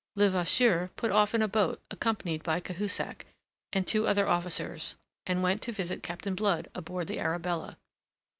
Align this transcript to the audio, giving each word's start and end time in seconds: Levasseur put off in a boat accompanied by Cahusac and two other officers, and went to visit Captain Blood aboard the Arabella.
Levasseur 0.15 0.89
put 0.95 1.11
off 1.11 1.35
in 1.35 1.43
a 1.43 1.47
boat 1.47 1.79
accompanied 1.91 2.41
by 2.41 2.59
Cahusac 2.59 3.23
and 3.71 3.85
two 3.85 4.07
other 4.07 4.27
officers, 4.27 4.95
and 5.27 5.43
went 5.43 5.61
to 5.61 5.71
visit 5.71 6.01
Captain 6.01 6.33
Blood 6.33 6.69
aboard 6.73 7.05
the 7.05 7.19
Arabella. 7.19 7.77